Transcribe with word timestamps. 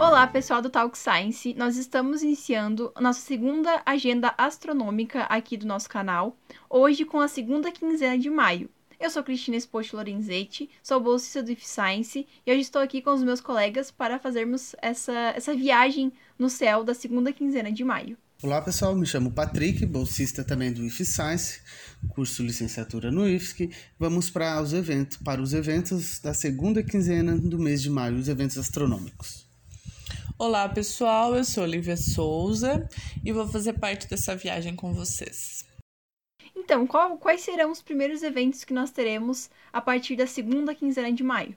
Olá, 0.00 0.26
pessoal 0.26 0.62
do 0.62 0.70
Talk 0.70 0.96
Science. 0.96 1.52
Nós 1.52 1.76
estamos 1.76 2.22
iniciando 2.22 2.90
nossa 2.98 3.20
segunda 3.20 3.82
agenda 3.84 4.32
astronômica 4.38 5.24
aqui 5.24 5.58
do 5.58 5.66
nosso 5.66 5.90
canal, 5.90 6.38
hoje 6.70 7.04
com 7.04 7.20
a 7.20 7.28
segunda 7.28 7.70
quinzena 7.70 8.16
de 8.16 8.30
maio. 8.30 8.70
Eu 8.98 9.10
sou 9.10 9.22
Cristina 9.22 9.58
Esposto 9.58 9.94
Lorenzetti, 9.94 10.70
sou 10.82 10.98
bolsista 11.02 11.42
do 11.42 11.52
IF 11.52 11.68
Science 11.68 12.26
e 12.46 12.50
hoje 12.50 12.62
estou 12.62 12.80
aqui 12.80 13.02
com 13.02 13.10
os 13.10 13.22
meus 13.22 13.42
colegas 13.42 13.90
para 13.90 14.18
fazermos 14.18 14.74
essa, 14.80 15.12
essa 15.36 15.54
viagem 15.54 16.10
no 16.38 16.48
céu 16.48 16.82
da 16.82 16.94
segunda 16.94 17.30
quinzena 17.30 17.70
de 17.70 17.84
maio. 17.84 18.16
Olá 18.42 18.62
pessoal, 18.62 18.96
me 18.96 19.04
chamo 19.04 19.30
Patrick, 19.30 19.84
bolsista 19.84 20.42
também 20.42 20.72
do 20.72 20.82
IF 20.82 21.04
Science, 21.04 21.60
curso 22.08 22.42
licenciatura 22.42 23.10
no 23.10 23.28
IFSC. 23.28 23.70
Vamos 23.98 24.30
para 24.30 24.62
os 24.62 24.72
eventos, 24.72 25.18
para 25.18 25.42
os 25.42 25.52
eventos 25.52 26.18
da 26.20 26.32
segunda 26.32 26.82
quinzena 26.82 27.36
do 27.36 27.58
mês 27.58 27.82
de 27.82 27.90
maio, 27.90 28.16
os 28.16 28.30
eventos 28.30 28.56
astronômicos. 28.56 29.49
Olá 30.38 30.68
pessoal, 30.68 31.36
eu 31.36 31.44
sou 31.44 31.64
Olivia 31.64 31.96
Souza 31.96 32.88
e 33.24 33.32
vou 33.32 33.46
fazer 33.46 33.74
parte 33.74 34.08
dessa 34.08 34.34
viagem 34.34 34.74
com 34.74 34.92
vocês. 34.92 35.64
Então, 36.56 36.86
qual, 36.86 37.18
quais 37.18 37.42
serão 37.42 37.70
os 37.70 37.82
primeiros 37.82 38.22
eventos 38.22 38.64
que 38.64 38.72
nós 38.72 38.90
teremos 38.90 39.50
a 39.72 39.80
partir 39.80 40.16
da 40.16 40.26
segunda 40.26 40.74
quinzena 40.74 41.12
de 41.12 41.22
maio? 41.22 41.56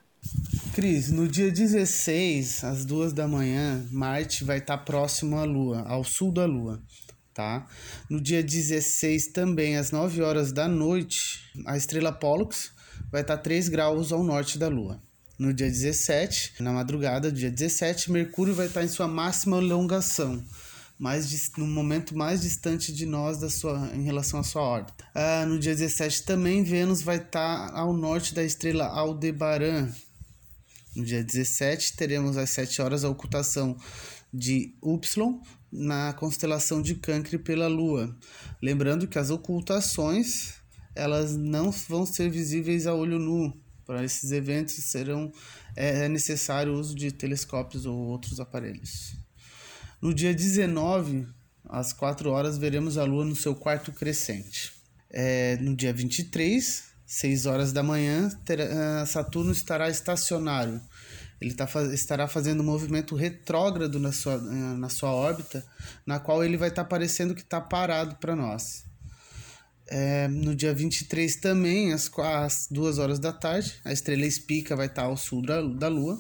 Cris, 0.74 1.12
no 1.12 1.28
dia 1.28 1.52
16, 1.52 2.64
às 2.64 2.84
duas 2.84 3.14
da 3.14 3.28
manhã, 3.28 3.88
Marte 3.92 4.44
vai 4.44 4.58
estar 4.58 4.80
próximo 4.80 5.38
à 5.38 5.44
Lua, 5.44 5.84
ao 5.88 6.04
sul 6.04 6.32
da 6.32 6.46
Lua, 6.46 6.82
tá? 7.34 7.68
No 8.10 8.20
dia 8.20 8.44
16, 8.44 9.28
também 9.28 9.78
às 9.78 9.92
9 9.92 10.22
horas 10.22 10.52
da 10.52 10.68
noite, 10.68 11.42
a 11.66 11.78
estrela 11.78 12.12
Pollux 12.12 12.74
vai 13.12 13.22
estar 13.22 13.38
3 13.38 13.70
graus 13.70 14.12
ao 14.12 14.24
norte 14.24 14.58
da 14.58 14.68
Lua. 14.68 15.00
No 15.38 15.54
dia 15.54 15.68
17, 15.68 16.56
na 16.60 16.72
madrugada 16.72 17.32
do 17.32 17.38
dia 17.38 17.50
17, 17.50 18.12
Mercúrio 18.12 18.54
vai 18.54 18.68
estar 18.68 18.84
em 18.84 18.88
sua 18.88 19.08
máxima 19.08 19.58
elongação, 19.58 20.44
mais 21.00 21.52
no 21.58 21.66
momento 21.66 22.16
mais 22.16 22.42
distante 22.42 22.94
de 22.94 23.06
nós 23.06 23.40
da 23.40 23.50
sua, 23.50 23.90
em 23.96 24.04
relação 24.04 24.40
à 24.40 24.44
sua 24.44 24.62
órbita. 24.62 25.04
Ah, 25.16 25.46
no 25.46 25.58
dia 25.58 25.74
17 25.74 26.24
também 26.24 26.64
Vênus 26.64 27.02
vai 27.02 27.18
estar 27.18 27.72
ao 27.74 27.94
norte 27.94 28.36
da 28.36 28.44
estrela 28.44 28.86
Aldebaran, 28.86 29.92
no 30.96 31.04
dia 31.04 31.24
17, 31.24 31.96
teremos 31.96 32.38
às 32.38 32.52
7 32.52 32.80
horas 32.82 33.04
a 33.04 33.10
ocultação 33.10 33.76
de 34.32 34.76
Y 34.84 35.42
na 35.72 36.14
constelação 36.14 36.84
de 36.84 36.94
Cancre 36.94 37.40
pela 37.40 37.68
Lua. 37.68 38.16
Lembrando 38.62 39.08
que 39.08 39.18
as 39.18 39.32
ocultações 39.32 40.54
elas 40.96 41.36
não 41.36 41.72
vão 41.72 42.06
ser 42.06 42.30
visíveis 42.30 42.86
a 42.86 42.94
olho 42.94 43.18
nu. 43.18 43.63
Para 43.86 44.04
esses 44.04 44.32
eventos 44.32 44.76
serão 44.76 45.32
é, 45.76 46.06
é 46.06 46.10
necessário 46.10 46.74
o 46.74 46.80
uso 46.80 46.96
de 46.96 47.12
telescópios 47.12 47.86
ou 47.86 47.96
outros 47.96 48.40
aparelhos. 48.40 49.16
No 50.02 50.14
dia 50.14 50.34
19, 50.34 51.28
às 51.66 51.94
4 51.94 52.30
horas, 52.30 52.58
veremos 52.58 52.98
a 52.98 53.04
Lua 53.04 53.26
no 53.26 53.36
seu 53.36 53.56
quarto 53.56 53.92
crescente. 53.92 54.74
É, 55.10 55.58
no 55.58 55.76
dia 55.76 55.94
23, 55.94 56.84
6 57.06 57.46
horas 57.46 57.72
da 57.72 57.84
manhã, 57.84 58.30
terá, 58.46 59.06
Saturno 59.06 59.52
estará 59.52 59.90
estacionário. 59.90 60.82
Ele 61.40 61.54
tá, 61.54 61.68
estará 61.94 62.28
fazendo 62.28 62.62
um 62.62 62.66
movimento 62.66 63.16
retrógrado 63.16 64.00
na 64.00 64.12
sua, 64.12 64.38
na 64.38 64.90
sua 64.90 65.12
órbita, 65.12 65.64
na 66.06 66.20
qual 66.20 66.44
ele 66.44 66.58
vai 66.58 66.70
estar 66.70 66.84
tá 66.84 66.90
parecendo 66.90 67.36
que 67.36 67.42
está 67.42 67.60
parado 67.60 68.16
para 68.16 68.36
nós. 68.36 68.86
É, 69.88 70.28
no 70.28 70.56
dia 70.56 70.74
23 70.74 71.36
também, 71.36 71.94
às, 71.94 72.10
às 72.18 72.68
2 72.72 72.98
horas 73.00 73.20
da 73.20 73.34
tarde, 73.34 73.74
a 73.84 73.92
estrela 73.92 74.26
Espica 74.26 74.76
vai 74.76 74.88
estar 74.88 75.04
ao 75.04 75.18
sul 75.18 75.42
da, 75.42 75.62
da 75.62 75.88
Lua. 75.88 76.20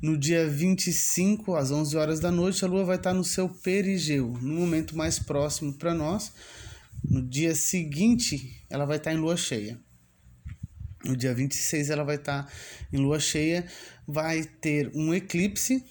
No 0.00 0.16
dia 0.16 0.48
25, 0.48 1.56
às 1.56 1.70
11 1.70 1.96
horas 1.96 2.20
da 2.20 2.30
noite, 2.30 2.64
a 2.64 2.68
Lua 2.68 2.84
vai 2.84 2.96
estar 2.96 3.12
no 3.12 3.24
seu 3.24 3.48
perigeu, 3.48 4.28
no 4.40 4.54
momento 4.54 4.96
mais 4.96 5.18
próximo 5.18 5.74
para 5.74 5.92
nós, 5.92 6.32
no 7.04 7.22
dia 7.22 7.54
seguinte, 7.54 8.64
ela 8.68 8.84
vai 8.84 8.96
estar 8.96 9.12
em 9.12 9.16
lua 9.16 9.36
cheia. 9.36 9.78
No 11.04 11.16
dia 11.16 11.32
26, 11.32 11.90
ela 11.90 12.04
vai 12.04 12.16
estar 12.16 12.50
em 12.92 12.98
lua 12.98 13.20
cheia. 13.20 13.66
Vai 14.06 14.44
ter 14.44 14.90
um 14.94 15.14
eclipse, 15.14 15.84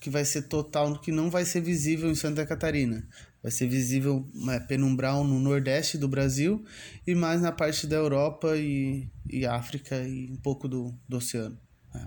que 0.00 0.10
vai 0.10 0.24
ser 0.24 0.42
total, 0.42 1.00
que 1.00 1.10
não 1.10 1.30
vai 1.30 1.44
ser 1.44 1.60
visível 1.62 2.10
em 2.10 2.14
Santa 2.14 2.44
Catarina. 2.44 3.06
Vai 3.42 3.50
ser 3.50 3.66
visível 3.66 4.28
é, 4.50 4.60
penumbral 4.60 5.24
no 5.24 5.40
nordeste 5.40 5.98
do 5.98 6.06
Brasil 6.06 6.64
e 7.06 7.14
mais 7.14 7.40
na 7.40 7.50
parte 7.50 7.86
da 7.86 7.96
Europa 7.96 8.56
e, 8.56 9.08
e 9.28 9.44
África 9.44 9.96
e 9.96 10.30
um 10.30 10.36
pouco 10.36 10.68
do, 10.68 10.94
do 11.08 11.16
oceano. 11.16 11.58
É. 11.94 12.06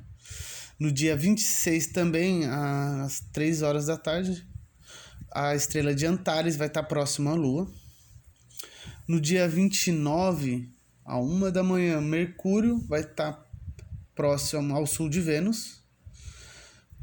No 0.79 0.91
dia 0.91 1.15
26 1.15 1.87
também, 1.87 2.45
às 2.45 3.19
3 3.31 3.61
horas 3.61 3.87
da 3.87 3.97
tarde, 3.97 4.47
a 5.31 5.53
estrela 5.53 5.93
de 5.93 6.05
Antares 6.05 6.55
vai 6.55 6.67
estar 6.67 6.83
próxima 6.83 7.31
à 7.31 7.33
Lua. 7.33 7.69
No 9.07 9.19
dia 9.19 9.47
29, 9.47 10.69
a 11.03 11.19
uma 11.19 11.51
da 11.51 11.61
manhã, 11.61 12.01
Mercúrio 12.01 12.79
vai 12.87 13.01
estar 13.01 13.45
próximo 14.15 14.73
ao 14.73 14.87
sul 14.87 15.09
de 15.09 15.19
Vênus. 15.19 15.84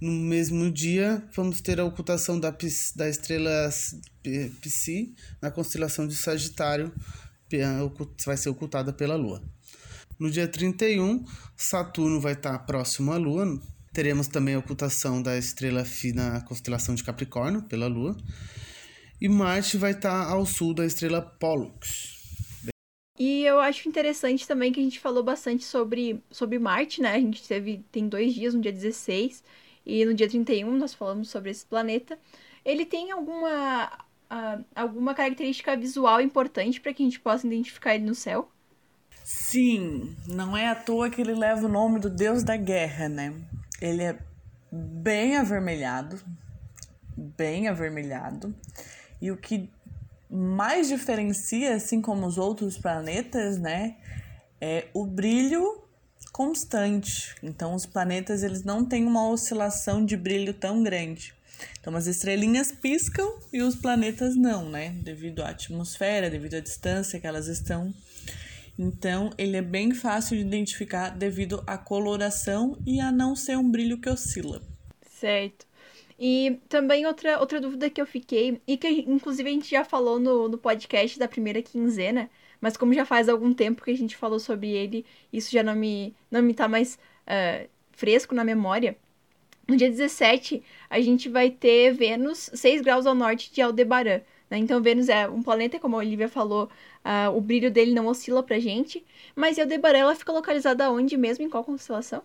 No 0.02 0.10
mesmo 0.10 0.68
dia, 0.68 1.22
vamos 1.32 1.60
ter 1.60 1.78
a 1.78 1.84
ocultação 1.84 2.40
da, 2.40 2.52
da 2.96 3.08
estrela 3.08 3.70
Psi 4.60 5.14
na 5.40 5.48
constelação 5.48 6.08
de 6.08 6.16
Sagitário, 6.16 6.92
vai 8.26 8.36
ser 8.36 8.48
ocultada 8.48 8.92
pela 8.92 9.14
Lua. 9.14 9.40
No 10.18 10.28
dia 10.28 10.48
31, 10.48 11.24
Saturno 11.56 12.20
vai 12.20 12.32
estar 12.32 12.58
próximo 12.66 13.12
à 13.12 13.16
Lua. 13.16 13.46
Teremos 13.92 14.26
também 14.26 14.56
a 14.56 14.58
ocultação 14.58 15.22
da 15.22 15.38
estrela 15.38 15.84
Phi 15.84 16.12
na 16.12 16.40
constelação 16.40 16.96
de 16.96 17.04
Capricórnio 17.04 17.62
pela 17.62 17.86
Lua. 17.86 18.16
E 19.20 19.28
Marte 19.28 19.76
vai 19.76 19.92
estar 19.92 20.24
ao 20.24 20.44
sul 20.44 20.74
da 20.74 20.84
estrela 20.84 21.22
Pollux. 21.22 22.18
E 23.16 23.44
eu 23.44 23.60
acho 23.60 23.88
interessante 23.88 24.48
também 24.48 24.72
que 24.72 24.80
a 24.80 24.82
gente 24.82 24.98
falou 24.98 25.22
bastante 25.22 25.62
sobre, 25.62 26.20
sobre 26.28 26.58
Marte, 26.58 27.00
né? 27.00 27.12
A 27.12 27.20
gente 27.20 27.46
teve 27.46 27.84
tem 27.92 28.08
dois 28.08 28.34
dias, 28.34 28.52
no 28.52 28.60
dia 28.60 28.72
16 28.72 29.44
e 29.84 30.04
no 30.04 30.14
dia 30.14 30.28
31 30.28 30.76
nós 30.76 30.94
falamos 30.94 31.30
sobre 31.30 31.50
esse 31.50 31.66
planeta. 31.66 32.18
Ele 32.64 32.86
tem 32.86 33.10
alguma, 33.10 33.90
alguma 34.74 35.14
característica 35.14 35.76
visual 35.76 36.20
importante 36.20 36.80
para 36.80 36.94
que 36.94 37.02
a 37.02 37.06
gente 37.06 37.20
possa 37.20 37.46
identificar 37.46 37.94
ele 37.94 38.04
no 38.04 38.14
céu? 38.14 38.48
Sim, 39.24 40.16
não 40.26 40.56
é 40.56 40.68
à 40.68 40.74
toa 40.74 41.10
que 41.10 41.20
ele 41.20 41.34
leva 41.34 41.66
o 41.66 41.68
nome 41.68 42.00
do 42.00 42.10
deus 42.10 42.42
da 42.42 42.56
guerra, 42.56 43.08
né? 43.08 43.34
Ele 43.80 44.02
é 44.02 44.18
bem 44.70 45.36
avermelhado, 45.36 46.20
bem 47.16 47.68
avermelhado. 47.68 48.54
E 49.20 49.30
o 49.30 49.36
que 49.36 49.70
mais 50.30 50.88
diferencia, 50.88 51.74
assim 51.74 52.00
como 52.00 52.26
os 52.26 52.38
outros 52.38 52.78
planetas, 52.78 53.58
né, 53.58 53.96
é 54.60 54.88
o 54.94 55.04
brilho 55.04 55.81
constante. 56.32 57.34
Então, 57.42 57.74
os 57.74 57.84
planetas 57.84 58.42
eles 58.42 58.64
não 58.64 58.84
têm 58.84 59.04
uma 59.04 59.28
oscilação 59.28 60.04
de 60.04 60.16
brilho 60.16 60.54
tão 60.54 60.82
grande. 60.82 61.34
Então, 61.78 61.94
as 61.94 62.06
estrelinhas 62.06 62.72
piscam 62.72 63.28
e 63.52 63.62
os 63.62 63.76
planetas 63.76 64.34
não, 64.34 64.68
né? 64.68 64.90
Devido 65.02 65.42
à 65.42 65.50
atmosfera, 65.50 66.30
devido 66.30 66.54
à 66.54 66.60
distância 66.60 67.20
que 67.20 67.26
elas 67.26 67.46
estão. 67.46 67.92
Então, 68.78 69.30
ele 69.36 69.56
é 69.56 69.62
bem 69.62 69.92
fácil 69.94 70.36
de 70.36 70.42
identificar 70.42 71.10
devido 71.10 71.62
à 71.66 71.76
coloração 71.76 72.78
e 72.86 73.00
a 73.00 73.12
não 73.12 73.36
ser 73.36 73.56
um 73.58 73.70
brilho 73.70 74.00
que 74.00 74.08
oscila. 74.08 74.62
Certo. 75.20 75.66
E 76.18 76.60
também 76.68 77.06
outra, 77.06 77.38
outra 77.38 77.60
dúvida 77.60 77.90
que 77.90 78.00
eu 78.00 78.06
fiquei, 78.06 78.60
e 78.66 78.76
que 78.76 78.88
inclusive 78.88 79.48
a 79.48 79.52
gente 79.52 79.70
já 79.70 79.84
falou 79.84 80.18
no, 80.18 80.48
no 80.48 80.56
podcast 80.56 81.18
da 81.18 81.28
primeira 81.28 81.60
quinzena, 81.60 82.30
mas 82.62 82.76
como 82.76 82.94
já 82.94 83.04
faz 83.04 83.28
algum 83.28 83.52
tempo 83.52 83.82
que 83.82 83.90
a 83.90 83.96
gente 83.96 84.16
falou 84.16 84.38
sobre 84.38 84.70
ele, 84.70 85.04
isso 85.32 85.50
já 85.50 85.64
não 85.64 85.74
me, 85.74 86.14
não 86.30 86.40
me 86.40 86.54
tá 86.54 86.68
mais 86.68 86.96
uh, 87.26 87.68
fresco 87.90 88.36
na 88.36 88.44
memória. 88.44 88.96
No 89.66 89.76
dia 89.76 89.90
17, 89.90 90.62
a 90.88 91.00
gente 91.00 91.28
vai 91.28 91.50
ter 91.50 91.92
Vênus 91.92 92.50
6 92.54 92.80
graus 92.82 93.04
ao 93.04 93.16
norte 93.16 93.52
de 93.52 93.60
Aldebaran. 93.60 94.20
Né? 94.48 94.58
Então, 94.58 94.80
Vênus 94.80 95.08
é 95.08 95.28
um 95.28 95.42
planeta, 95.42 95.80
como 95.80 95.96
a 95.96 95.98
Olivia 95.98 96.28
falou, 96.28 96.70
uh, 97.04 97.36
o 97.36 97.40
brilho 97.40 97.68
dele 97.68 97.92
não 97.92 98.06
oscila 98.06 98.44
pra 98.44 98.60
gente. 98.60 99.04
Mas 99.34 99.58
Aldebaran, 99.58 99.98
ela 99.98 100.14
fica 100.14 100.30
localizada 100.30 100.88
onde 100.88 101.16
mesmo? 101.16 101.44
Em 101.44 101.50
qual 101.50 101.64
constelação? 101.64 102.22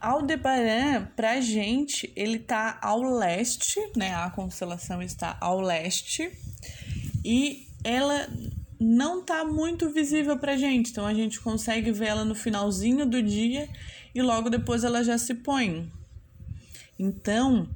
Aldebaran, 0.00 1.06
pra 1.14 1.40
gente, 1.40 2.12
ele 2.16 2.40
tá 2.40 2.78
ao 2.82 3.02
leste, 3.02 3.80
né? 3.96 4.14
A 4.16 4.30
constelação 4.30 5.00
está 5.00 5.38
ao 5.40 5.60
leste. 5.60 6.30
E 7.24 7.68
ela 7.84 8.28
não 8.78 9.22
tá 9.22 9.44
muito 9.44 9.90
visível 9.90 10.38
pra 10.38 10.56
gente. 10.56 10.90
Então 10.90 11.06
a 11.06 11.14
gente 11.14 11.40
consegue 11.40 11.92
ver 11.92 12.06
ela 12.06 12.24
no 12.24 12.34
finalzinho 12.34 13.06
do 13.06 13.22
dia 13.22 13.68
e 14.14 14.22
logo 14.22 14.50
depois 14.50 14.84
ela 14.84 15.02
já 15.02 15.18
se 15.18 15.34
põe. 15.34 15.90
Então, 16.98 17.68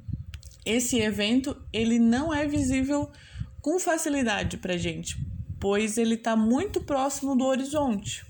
esse 0.65 0.99
evento, 0.99 1.55
ele 1.71 1.99
não 1.99 2.33
é 2.33 2.47
visível 2.47 3.09
com 3.61 3.79
facilidade 3.79 4.57
pra 4.57 4.77
gente, 4.77 5.15
pois 5.59 5.97
ele 5.97 6.17
tá 6.17 6.35
muito 6.35 6.81
próximo 6.81 7.35
do 7.35 7.45
horizonte. 7.45 8.25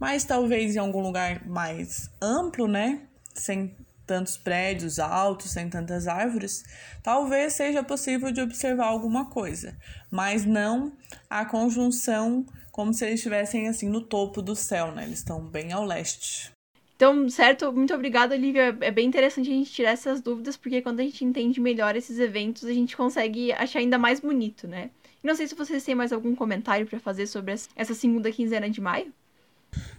Mas 0.00 0.24
talvez 0.24 0.74
em 0.74 0.80
algum 0.80 1.00
lugar 1.00 1.46
mais 1.46 2.10
amplo, 2.20 2.66
né? 2.66 3.06
sem 3.34 3.74
tantos 4.06 4.36
prédios 4.36 4.98
altos, 4.98 5.50
sem 5.50 5.68
tantas 5.68 6.06
árvores, 6.06 6.64
talvez 7.02 7.54
seja 7.54 7.82
possível 7.82 8.30
de 8.32 8.40
observar 8.40 8.86
alguma 8.86 9.30
coisa, 9.30 9.76
mas 10.10 10.44
não 10.44 10.92
a 11.28 11.44
conjunção 11.44 12.44
como 12.70 12.92
se 12.92 13.04
eles 13.04 13.16
estivessem 13.16 13.68
assim 13.68 13.88
no 13.88 14.00
topo 14.00 14.40
do 14.40 14.56
céu, 14.56 14.92
né? 14.92 15.04
Eles 15.04 15.18
estão 15.18 15.44
bem 15.44 15.72
ao 15.72 15.84
leste. 15.84 16.50
Então, 16.96 17.28
certo, 17.28 17.72
muito 17.72 17.92
obrigada, 17.92 18.34
Olivia. 18.34 18.76
É 18.80 18.90
bem 18.90 19.08
interessante 19.08 19.50
a 19.50 19.52
gente 19.52 19.72
tirar 19.72 19.90
essas 19.90 20.20
dúvidas, 20.20 20.56
porque 20.56 20.80
quando 20.80 21.00
a 21.00 21.02
gente 21.02 21.24
entende 21.24 21.60
melhor 21.60 21.96
esses 21.96 22.18
eventos, 22.18 22.64
a 22.64 22.72
gente 22.72 22.96
consegue 22.96 23.52
achar 23.52 23.80
ainda 23.80 23.98
mais 23.98 24.20
bonito, 24.20 24.68
né? 24.68 24.90
Não 25.22 25.34
sei 25.34 25.46
se 25.46 25.54
vocês 25.54 25.84
têm 25.84 25.94
mais 25.94 26.12
algum 26.12 26.34
comentário 26.34 26.86
para 26.86 27.00
fazer 27.00 27.26
sobre 27.26 27.54
essa 27.74 27.94
segunda 27.94 28.30
quinzena 28.30 28.70
de 28.70 28.80
maio. 28.80 29.12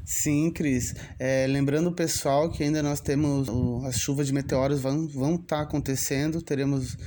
Sim, 0.05 0.51
Cris. 0.51 0.93
É, 1.17 1.47
lembrando 1.47 1.87
o 1.87 1.93
pessoal 1.93 2.49
que 2.49 2.63
ainda 2.63 2.83
nós 2.83 2.99
temos 2.99 3.47
o, 3.47 3.85
as 3.85 3.97
chuvas 3.97 4.27
de 4.27 4.33
meteoros 4.33 4.81
vão 4.81 5.05
estar 5.05 5.19
vão 5.19 5.37
tá 5.37 5.61
acontecendo. 5.61 6.41
Teremos. 6.41 6.97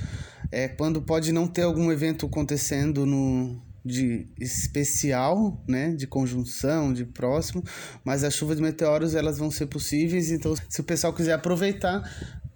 É, 0.51 0.67
quando 0.67 1.01
pode 1.01 1.31
não 1.31 1.47
ter 1.47 1.63
algum 1.63 1.91
evento 1.91 2.25
acontecendo 2.25 3.05
no, 3.05 3.61
de 3.87 4.27
especial, 4.39 5.61
né, 5.67 5.93
de 5.93 6.07
conjunção, 6.07 6.93
de 6.93 7.05
próximo, 7.05 7.63
mas 8.03 8.23
as 8.23 8.33
chuvas 8.33 8.57
de 8.57 8.63
meteoros 8.63 9.15
elas 9.15 9.37
vão 9.37 9.51
ser 9.51 9.67
possíveis, 9.67 10.31
então 10.31 10.55
se 10.69 10.81
o 10.81 10.83
pessoal 10.83 11.13
quiser 11.13 11.33
aproveitar, 11.33 12.09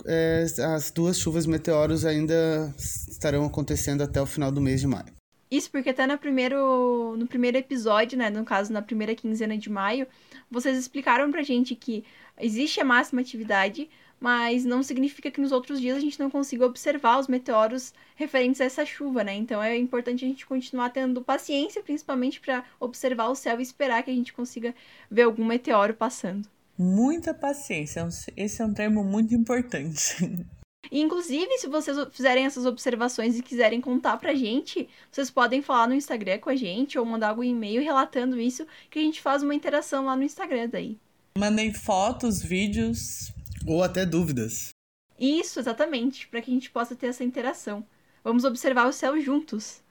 é, 0.06 0.46
as 0.76 0.92
duas 0.92 1.18
chuvas 1.18 1.46
de 1.46 1.50
meteoros 1.50 2.06
ainda 2.06 2.74
estarão 2.78 3.46
acontecendo 3.46 4.02
até 4.02 4.22
o 4.22 4.26
final 4.26 4.52
do 4.52 4.62
mês 4.62 4.82
de 4.82 4.88
maio. 4.88 5.21
Isso 5.52 5.70
porque 5.70 5.90
até 5.90 6.08
no 6.08 6.18
primeiro, 6.18 7.18
no 7.18 7.28
primeiro 7.28 7.58
episódio, 7.58 8.18
né, 8.18 8.30
no 8.30 8.46
caso 8.46 8.72
na 8.72 8.82
primeira 8.82 9.14
quinzena 9.14 9.58
de 9.58 9.70
maio, 9.70 10.08
vocês 10.50 10.78
explicaram 10.78 11.30
pra 11.30 11.44
gente 11.44 11.76
que 11.76 12.06
existe 12.40 12.80
a 12.80 12.86
máxima 12.86 13.20
atividade, 13.20 13.90
mas 14.18 14.64
não 14.64 14.82
significa 14.82 15.30
que 15.30 15.42
nos 15.42 15.52
outros 15.52 15.82
dias 15.82 15.98
a 15.98 16.00
gente 16.00 16.18
não 16.20 16.30
consiga 16.30 16.66
observar 16.66 17.20
os 17.20 17.28
meteoros 17.28 17.94
referentes 18.16 18.62
a 18.62 18.66
essa 18.66 18.86
chuva, 18.86 19.26
né? 19.26 19.34
Então 19.34 19.62
é 19.62 19.76
importante 19.76 20.24
a 20.24 20.28
gente 20.28 20.46
continuar 20.46 20.90
tendo 20.92 21.22
paciência, 21.22 21.84
principalmente 21.84 22.40
para 22.40 22.64
observar 22.80 23.28
o 23.28 23.36
céu 23.36 23.60
e 23.60 23.64
esperar 23.64 24.04
que 24.04 24.12
a 24.12 24.16
gente 24.16 24.32
consiga 24.32 24.74
ver 25.10 25.24
algum 25.24 25.44
meteoro 25.44 25.94
passando. 25.94 26.48
Muita 26.78 27.34
paciência, 27.34 28.08
esse 28.38 28.62
é 28.62 28.66
um 28.66 28.74
termo 28.74 29.04
muito 29.04 29.36
importante. 29.36 30.16
E, 30.92 31.00
inclusive, 31.00 31.58
se 31.58 31.68
vocês 31.68 31.98
fizerem 32.12 32.46
essas 32.46 32.66
observações 32.66 33.40
e 33.40 33.42
quiserem 33.42 33.80
contar 33.80 34.18
pra 34.18 34.36
gente, 34.36 34.90
vocês 35.10 35.32
podem 35.32 35.62
falar 35.62 35.88
no 35.88 35.96
Instagram 35.96 36.38
com 36.40 36.50
a 36.50 36.56
gente 36.56 37.00
ou 37.00 37.06
mandar 37.06 37.30
algum 37.30 37.44
e-mail 37.44 37.82
relatando 37.82 38.38
isso, 38.38 38.68
que 38.90 39.00
a 39.00 39.02
gente 39.02 39.22
faz 39.22 39.42
uma 39.42 39.56
interação 39.56 40.06
lá 40.06 40.18
no 40.18 40.24
Instagram 40.24 40.68
daí. 40.68 40.98
Mandem 41.38 41.74
fotos, 41.74 42.44
vídeos. 42.44 43.32
Ou 43.66 43.84
até 43.84 44.06
dúvidas. 44.06 44.70
Isso, 45.18 45.60
exatamente, 45.60 46.28
para 46.28 46.42
que 46.42 46.52
a 46.52 46.54
gente 46.54 46.70
possa 46.72 46.96
ter 46.96 47.08
essa 47.08 47.24
interação. 47.24 47.86
Vamos 48.24 48.44
observar 48.44 48.88
o 48.88 48.94
céu 48.94 49.20
juntos. 49.22 49.82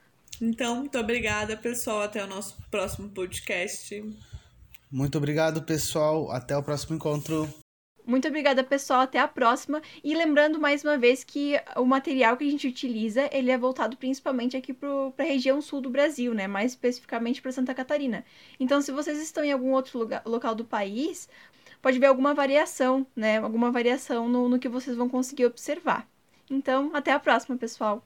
Então, 0.40 0.76
muito 0.76 0.98
obrigada, 0.98 1.56
pessoal. 1.56 2.02
Até 2.02 2.22
o 2.22 2.26
nosso 2.26 2.56
próximo 2.70 3.08
podcast. 3.08 4.04
Muito 4.90 5.16
obrigado, 5.16 5.62
pessoal. 5.62 6.30
Até 6.30 6.56
o 6.56 6.62
próximo 6.62 6.96
encontro. 6.96 7.48
Muito 8.10 8.26
obrigada, 8.26 8.64
pessoal. 8.64 9.02
Até 9.02 9.20
a 9.20 9.28
próxima. 9.28 9.80
E 10.02 10.16
lembrando 10.16 10.58
mais 10.58 10.82
uma 10.82 10.98
vez 10.98 11.22
que 11.22 11.54
o 11.76 11.84
material 11.84 12.36
que 12.36 12.42
a 12.44 12.50
gente 12.50 12.66
utiliza, 12.66 13.30
ele 13.32 13.52
é 13.52 13.56
voltado 13.56 13.96
principalmente 13.96 14.56
aqui 14.56 14.74
para 14.74 14.88
a 15.16 15.22
região 15.22 15.62
sul 15.62 15.80
do 15.80 15.88
Brasil, 15.88 16.34
né? 16.34 16.48
Mais 16.48 16.72
especificamente 16.72 17.40
para 17.40 17.52
Santa 17.52 17.72
Catarina. 17.72 18.24
Então, 18.58 18.82
se 18.82 18.90
vocês 18.90 19.16
estão 19.22 19.44
em 19.44 19.52
algum 19.52 19.70
outro 19.70 19.96
lugar, 19.96 20.22
local 20.26 20.56
do 20.56 20.64
país, 20.64 21.28
pode 21.80 22.00
ver 22.00 22.06
alguma 22.06 22.34
variação, 22.34 23.06
né? 23.14 23.38
Alguma 23.38 23.70
variação 23.70 24.28
no, 24.28 24.48
no 24.48 24.58
que 24.58 24.68
vocês 24.68 24.96
vão 24.96 25.08
conseguir 25.08 25.46
observar. 25.46 26.08
Então, 26.50 26.90
até 26.92 27.12
a 27.12 27.20
próxima, 27.20 27.56
pessoal. 27.56 28.04